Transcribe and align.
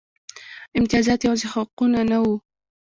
امتیازات 0.77 1.19
یوازې 1.25 1.45
حقونه 1.53 1.99
نه 2.11 2.17
وو. 2.23 2.35